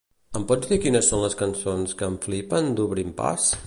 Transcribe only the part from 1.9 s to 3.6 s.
que em flipen d'Obrint Pas?